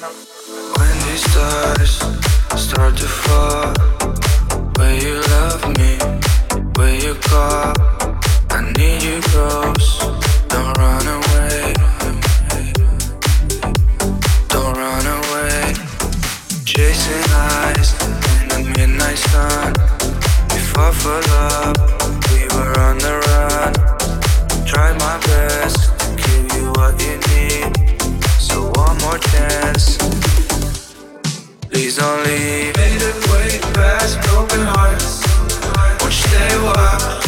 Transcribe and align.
When 0.00 0.98
these 1.08 1.24
stars 1.28 1.98
start 2.56 2.96
to 2.98 3.08
fall, 3.08 3.74
will 4.76 4.94
you 4.94 5.20
love 5.22 5.76
me? 5.76 5.98
Will 6.76 6.94
you 6.94 7.14
call? 7.16 7.74
I 8.48 8.72
need 8.76 9.02
you 9.02 9.20
close. 9.22 9.98
Don't 10.46 10.78
run 10.78 11.04
away. 11.04 11.74
Don't 14.46 14.76
run 14.76 15.06
away. 15.18 15.74
Chasing 16.64 17.32
eyes 17.32 17.92
in 18.40 18.48
the 18.50 18.72
midnight 18.78 19.18
sun. 19.18 19.72
We 20.50 20.60
fought 20.60 20.94
for 20.94 21.20
love. 21.28 21.87
Made 32.28 32.76
it 32.76 33.16
way 33.30 33.58
past 33.72 34.20
broken 34.28 34.60
hearts. 34.60 35.22
Won't 35.98 36.12
you 36.12 36.28
stay 36.28 37.27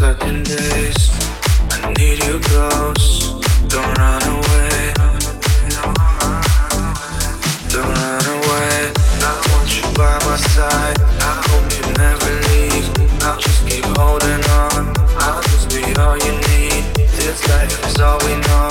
in 0.00 0.42
days. 0.42 1.10
I 1.72 1.92
need 1.98 2.24
you 2.24 2.40
close, 2.40 3.36
don't 3.68 3.98
run 3.98 4.22
away. 4.22 4.94
Don't 7.68 7.84
run 7.84 8.24
away. 8.24 8.92
I 9.20 9.32
want 9.52 9.68
you 9.76 9.84
by 9.92 10.16
my 10.24 10.36
side. 10.56 10.96
I 11.20 11.44
hope 11.44 11.68
you 11.76 11.84
never 12.00 12.32
leave. 12.48 12.88
I'll 13.24 13.38
just 13.38 13.68
keep 13.68 13.84
holding 13.98 14.42
on. 14.64 14.96
I'll 15.20 15.42
just 15.42 15.68
be 15.68 15.84
all 16.00 16.16
you 16.16 16.32
need. 16.48 16.82
This 17.20 17.46
life 17.50 17.84
is 17.86 18.00
all 18.00 18.18
we 18.24 18.36
know. 18.48 18.70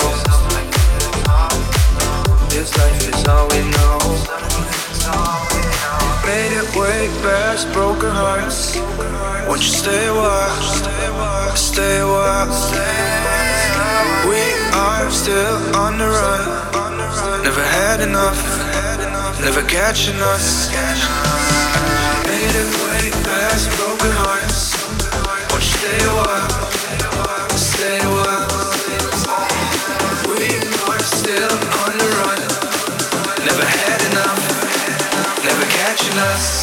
This 2.50 2.76
life 2.76 3.08
is 3.08 3.28
all 3.28 3.46
we 3.50 3.62
know. 3.70 3.98
Made 6.26 6.58
it 6.58 6.74
way 6.74 7.06
past 7.22 7.72
broken 7.72 8.10
hearts. 8.10 8.76
Won't 9.46 9.62
you 9.62 9.68
stay 9.68 10.08
a 10.08 10.14
while? 10.14 10.99
stay 11.56 12.02
wild. 12.04 12.50
We 14.28 14.42
are 14.74 15.10
still 15.10 15.56
on 15.76 15.98
the 15.98 16.06
run. 16.06 17.42
Never 17.42 17.64
had 17.64 18.00
enough, 18.00 18.40
never 19.40 19.62
catching 19.62 20.20
us. 20.20 20.70
Made 22.26 22.54
it 22.62 22.70
way 22.82 23.10
past 23.24 23.68
broken 23.78 24.12
hearts. 24.22 24.76
Won't 25.50 25.64
you 25.64 25.74
stay 25.78 26.00
a 26.06 27.58
stay 27.58 28.00
a. 28.06 28.48
We 30.28 30.48
are 30.88 31.02
still 31.18 31.54
on 31.82 31.92
the 32.00 32.08
run. 32.18 32.40
Never 33.46 33.64
had 33.64 34.00
enough, 34.10 34.42
never 35.44 35.66
catching 35.78 36.18
us. 36.18 36.59